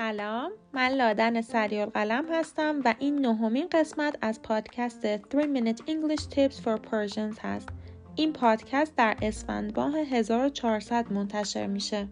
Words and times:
سلام 0.00 0.52
من 0.72 0.88
لادن 0.88 1.40
سریال 1.40 1.88
قلم 1.88 2.32
هستم 2.32 2.80
و 2.84 2.94
این 2.98 3.26
نهمین 3.26 3.68
قسمت 3.72 4.18
از 4.22 4.42
پادکست 4.42 5.00
3 5.02 5.22
Minute 5.32 5.78
English 5.78 6.22
Tips 6.22 6.54
for 6.54 6.78
Persians 6.90 7.38
هست 7.42 7.68
این 8.14 8.32
پادکست 8.32 8.96
در 8.96 9.16
اسفند 9.22 9.78
ماه 9.78 9.96
1400 9.98 11.12
منتشر 11.12 11.66
میشه 11.66 12.08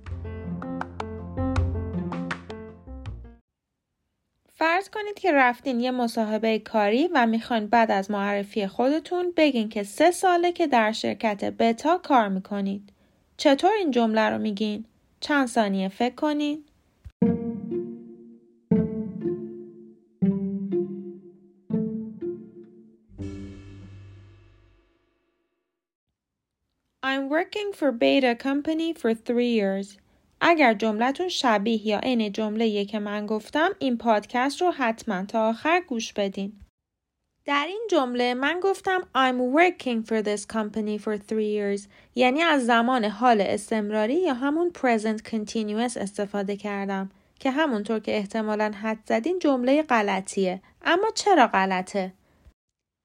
فرض 4.55 4.91
کنید 4.91 5.19
که 5.19 5.33
رفتین 5.33 5.81
یه 5.81 5.91
مصاحبه 5.91 6.59
کاری 6.59 7.09
و 7.15 7.27
می‌خواین 7.27 7.67
بعد 7.67 7.91
از 7.91 8.11
معرفی 8.11 8.67
خودتون 8.67 9.33
بگین 9.37 9.69
که 9.69 9.83
سه 9.83 10.11
ساله 10.11 10.53
که 10.53 10.67
در 10.67 10.93
شرکت 10.93 11.45
بتا 11.45 11.99
کار 11.99 12.29
می‌کنید. 12.29 12.93
چطور 13.37 13.71
این 13.73 13.91
جمله 13.91 14.31
رو 14.31 14.39
میگین؟ 14.39 14.85
چند 15.21 15.49
ثانیه 15.49 15.89
فکر 15.89 16.15
کنین؟ 16.15 16.65
I'm 27.11 27.31
working 27.31 27.73
for 27.73 27.91
Beta 27.91 28.35
Company 28.35 28.93
for 28.93 29.15
three 29.15 29.53
years. 29.61 29.97
اگر 30.41 30.75
جملتون 30.75 31.29
شبیه 31.29 31.87
یا 31.87 31.99
عین 31.99 32.33
جمله 32.33 32.85
که 32.85 32.99
من 32.99 33.27
گفتم 33.27 33.71
این 33.79 33.99
پادکست 33.99 34.63
رو 34.63 34.71
حتما 34.71 35.25
تا 35.25 35.49
آخر 35.49 35.81
گوش 35.89 36.13
بدین. 36.13 36.53
در 37.45 37.65
این 37.69 37.87
جمله 37.91 38.35
من 38.35 38.61
گفتم 38.63 39.01
I'm 39.01 39.57
working 39.57 40.03
for 40.09 40.23
this 40.23 40.45
company 40.45 40.99
for 40.99 41.17
three 41.17 41.53
years 41.59 41.89
یعنی 42.15 42.43
از 42.43 42.67
زمان 42.67 43.05
حال 43.05 43.41
استمراری 43.41 44.15
یا 44.15 44.35
همون 44.35 44.73
present 44.79 45.23
continuous 45.31 45.97
استفاده 45.97 46.57
کردم 46.57 47.11
که 47.41 47.51
همونطور 47.51 47.99
که 47.99 48.17
احتمالا 48.17 48.73
حد 48.83 48.99
زدین 49.07 49.39
جمله 49.39 49.83
غلطیه 49.83 50.63
اما 50.83 51.09
چرا 51.15 51.47
غلطه؟ 51.47 52.13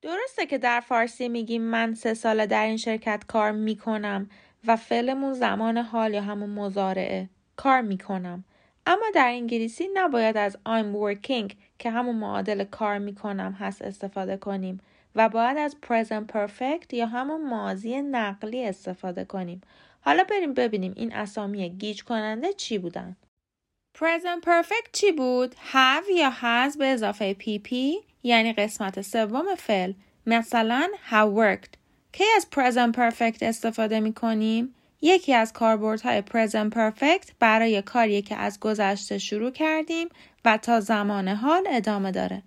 درسته 0.03 0.45
که 0.45 0.57
در 0.57 0.79
فارسی 0.79 1.29
میگیم 1.29 1.61
من 1.61 1.93
سه 1.93 2.13
ساله 2.13 2.45
در 2.45 2.65
این 2.65 2.77
شرکت 2.77 3.23
کار 3.27 3.51
می‌کنم 3.51 4.29
و 4.67 4.75
فعلمون 4.75 5.33
زمان 5.33 5.77
حال 5.77 6.13
یا 6.13 6.21
همون 6.21 6.49
مزارعه 6.49 7.29
کار 7.55 7.81
می‌کنم. 7.81 8.43
اما 8.85 9.05
در 9.13 9.27
انگلیسی 9.27 9.89
نباید 9.93 10.37
از 10.37 10.57
I'm 10.65 10.95
working 10.95 11.53
که 11.79 11.91
همون 11.91 12.15
معادل 12.15 12.63
کار 12.63 12.97
می‌کنم 12.97 13.51
هست 13.59 13.81
استفاده 13.81 14.37
کنیم 14.37 14.79
و 15.15 15.29
باید 15.29 15.57
از 15.57 15.75
present 15.85 16.31
perfect 16.33 16.93
یا 16.93 17.05
همون 17.05 17.49
ماضی 17.49 18.01
نقلی 18.01 18.65
استفاده 18.65 19.25
کنیم. 19.25 19.61
حالا 20.01 20.23
بریم 20.23 20.53
ببینیم 20.53 20.93
این 20.95 21.13
اسامی 21.13 21.69
گیج 21.69 22.03
کننده 22.03 22.53
چی 22.53 22.77
بودن. 22.77 23.15
Present 23.97 24.45
perfect 24.45 24.89
چی 24.91 25.11
بود؟ 25.11 25.55
have 25.73 26.09
یا 26.15 26.31
has 26.31 26.77
به 26.77 26.85
اضافه 26.85 27.33
pp 27.33 27.73
یعنی 28.23 28.53
قسمت 28.53 29.01
سوم 29.01 29.55
فعل 29.57 29.93
مثلا 30.25 30.89
have 31.09 31.37
worked 31.37 31.77
کی 32.11 32.23
از 32.35 32.47
present 32.55 32.95
perfect 32.95 33.43
استفاده 33.43 33.99
می 33.99 34.13
کنیم؟ 34.13 34.75
یکی 35.01 35.33
از 35.33 35.53
کاربردهای 35.53 36.21
present 36.21 36.73
perfect 36.73 37.31
برای 37.39 37.81
کاریه 37.81 38.21
که 38.21 38.35
از 38.35 38.59
گذشته 38.59 39.17
شروع 39.17 39.51
کردیم 39.51 40.09
و 40.45 40.57
تا 40.57 40.79
زمان 40.79 41.27
حال 41.27 41.63
ادامه 41.69 42.11
داره. 42.11 42.43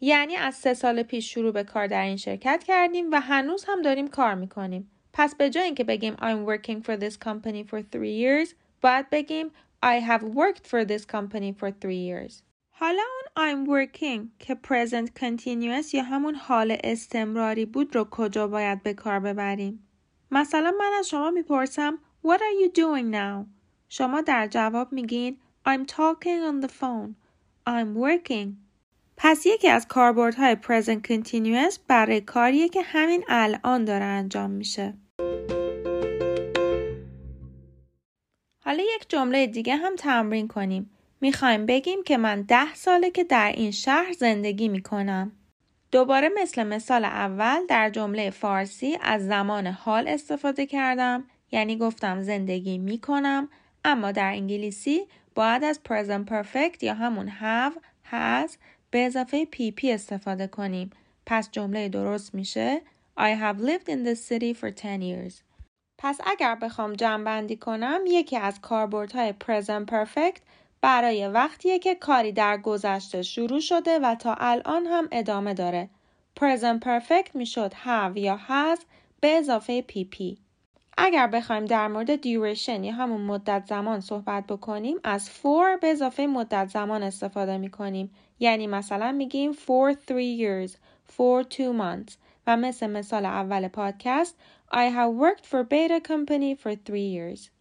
یعنی 0.00 0.36
از 0.36 0.54
سه 0.54 0.74
سال 0.74 1.02
پیش 1.02 1.34
شروع 1.34 1.52
به 1.52 1.64
کار 1.64 1.86
در 1.86 2.02
این 2.02 2.16
شرکت 2.16 2.64
کردیم 2.66 3.10
و 3.12 3.20
هنوز 3.20 3.64
هم 3.68 3.82
داریم 3.82 4.08
کار 4.08 4.34
می‌کنیم. 4.34 4.90
پس 5.12 5.34
به 5.34 5.50
جای 5.50 5.64
اینکه 5.64 5.84
بگیم 5.84 6.14
I'm 6.14 6.48
working 6.50 6.82
for 6.82 6.96
this 7.00 7.14
company 7.14 7.70
for 7.70 7.80
three 7.92 8.22
years 8.22 8.54
باید 8.80 9.10
بگیم 9.10 9.46
I 9.84 10.00
have 10.08 10.22
worked 10.22 10.66
for 10.66 10.84
this 10.84 11.04
company 11.04 11.52
for 11.60 11.70
three 11.70 12.02
years. 12.10 12.47
حالا 12.80 13.02
اون 13.02 13.26
I'm 13.36 13.68
working 13.68 14.28
که 14.38 14.58
present 14.64 15.20
continuous 15.20 15.94
یا 15.94 16.02
همون 16.02 16.34
حال 16.34 16.76
استمراری 16.84 17.66
بود 17.66 17.96
رو 17.96 18.04
کجا 18.04 18.48
باید 18.48 18.82
به 18.82 18.94
کار 18.94 19.20
ببریم؟ 19.20 19.88
مثلا 20.30 20.74
من 20.78 20.90
از 20.98 21.08
شما 21.08 21.30
می‌پرسم 21.30 21.98
What 22.24 22.38
are 22.38 22.62
you 22.62 22.78
doing 22.78 23.14
now? 23.14 23.46
شما 23.88 24.20
در 24.20 24.46
جواب 24.46 24.92
میگین 24.92 25.38
I'm 25.66 25.86
talking 25.86 26.40
on 26.50 26.66
the 26.66 26.70
phone. 26.70 27.14
I'm 27.68 27.96
working. 27.96 28.48
پس 29.16 29.46
یکی 29.46 29.68
از 29.68 29.88
کاربردهای 29.88 30.56
present 30.62 31.08
continuous 31.08 31.78
برای 31.88 32.20
کاریه 32.20 32.68
که 32.68 32.82
همین 32.82 33.24
الان 33.28 33.84
داره 33.84 34.04
انجام 34.04 34.50
میشه. 34.50 34.94
حالا 38.64 38.82
یک 38.82 39.08
جمله 39.08 39.46
دیگه 39.46 39.76
هم 39.76 39.96
تمرین 39.96 40.48
کنیم. 40.48 40.90
می‌خوایم 41.20 41.66
بگیم 41.66 42.02
که 42.02 42.16
من 42.16 42.42
ده 42.42 42.74
ساله 42.74 43.10
که 43.10 43.24
در 43.24 43.52
این 43.52 43.70
شهر 43.70 44.12
زندگی 44.12 44.68
می‌کنم. 44.68 45.32
دوباره 45.90 46.30
مثل 46.42 46.62
مثال 46.62 47.04
اول 47.04 47.66
در 47.68 47.90
جمله 47.90 48.30
فارسی 48.30 48.98
از 49.02 49.26
زمان 49.26 49.66
حال 49.66 50.08
استفاده 50.08 50.66
کردم. 50.66 51.24
یعنی 51.52 51.76
گفتم 51.76 52.22
زندگی 52.22 52.78
می 52.78 52.98
کنم 52.98 53.48
اما 53.84 54.12
در 54.12 54.32
انگلیسی 54.32 55.00
باید 55.34 55.64
از 55.64 55.80
present 55.88 56.30
perfect 56.30 56.82
یا 56.82 56.94
همون 56.94 57.28
have 57.28 57.74
has 58.12 58.56
به 58.90 59.06
اضافه 59.06 59.44
pp 59.44 59.84
استفاده 59.84 60.46
کنیم. 60.46 60.90
پس 61.26 61.50
جمله 61.50 61.88
درست 61.88 62.34
میشه. 62.34 62.80
I 63.18 63.34
have 63.42 63.60
lived 63.60 63.88
in 63.88 64.06
this 64.06 64.20
city 64.28 64.54
for 64.60 64.70
10 64.70 64.98
years. 65.00 65.34
پس 65.98 66.18
اگر 66.26 66.54
بخوام 66.54 66.92
جمع 66.92 67.24
بندی 67.24 67.56
کنم 67.56 68.00
یکی 68.06 68.36
از 68.36 68.60
کاربردهای 68.60 69.34
present 69.44 69.90
perfect 69.90 70.40
برای 70.80 71.28
وقتیه 71.28 71.78
که 71.78 71.94
کاری 71.94 72.32
در 72.32 72.56
گذشته 72.56 73.22
شروع 73.22 73.60
شده 73.60 73.98
و 73.98 74.14
تا 74.14 74.34
الان 74.38 74.86
هم 74.86 75.08
ادامه 75.12 75.54
داره. 75.54 75.90
present 76.40 76.80
perfect 76.84 77.34
می‌شد 77.34 77.72
have 77.72 78.16
یا 78.16 78.40
has 78.48 78.80
به 79.20 79.28
اضافه 79.28 79.82
pp. 79.82 80.38
اگر 81.00 81.26
بخوایم 81.26 81.64
در 81.64 81.88
مورد 81.88 82.22
duration 82.22 82.84
یا 82.84 82.92
همون 82.92 83.20
مدت 83.20 83.66
زمان 83.66 84.00
صحبت 84.00 84.46
بکنیم 84.46 84.96
از 85.04 85.28
for 85.28 85.80
به 85.80 85.90
اضافه 85.90 86.26
مدت 86.26 86.68
زمان 86.68 87.02
استفاده 87.02 87.58
می‌کنیم. 87.58 88.10
یعنی 88.40 88.66
مثلا 88.66 89.12
میگیم 89.12 89.52
for 89.52 89.94
three 90.08 90.40
years, 90.40 90.70
for 91.16 91.44
two 91.54 91.72
months 91.80 92.14
و 92.46 92.56
مثل 92.56 92.90
مثال 92.90 93.24
اول 93.24 93.68
پادکست 93.68 94.36
I 94.72 94.90
have 94.96 95.12
worked 95.22 95.46
for 95.46 95.62
Beta 95.64 96.00
Company 96.00 96.54
for 96.62 96.74
three 96.74 97.08
years. 97.16 97.57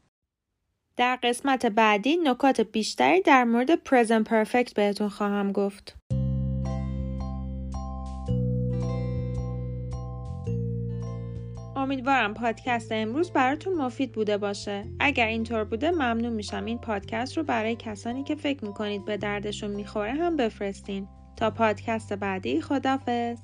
در 0.98 1.20
قسمت 1.24 1.66
بعدی 1.66 2.18
نکات 2.18 2.62
بیشتری 2.62 3.22
در 3.22 3.44
مورد 3.44 3.76
present 3.76 4.28
perfect 4.30 4.74
بهتون 4.74 5.10
خواهم 5.10 5.52
گفت. 5.52 5.96
امیدوارم 11.76 12.34
پادکست 12.34 12.92
امروز 12.92 13.32
براتون 13.32 13.74
مفید 13.74 14.12
بوده 14.12 14.38
باشه. 14.38 14.84
اگر 15.00 15.28
اینطور 15.28 15.64
بوده 15.64 15.92
ممنون 15.92 16.34
میشم 16.34 16.66
این 16.66 16.78
پادکست 16.78 17.38
رو 17.38 17.44
برای 17.44 17.76
کسانی 17.76 18.24
که 18.24 18.36
فکر 18.36 18.66
می‌کنید 18.66 19.06
به 19.06 19.18
دردشون 19.18 19.72
می‌خوره 19.72 20.14
هم 20.14 20.36
بفرستین. 20.36 21.08
تا 21.36 21.52
پادکست 21.52 22.14
بعدی 22.14 22.62
خدافز. 22.62 23.38